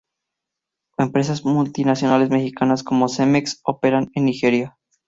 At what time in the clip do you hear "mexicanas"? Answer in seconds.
2.31-2.81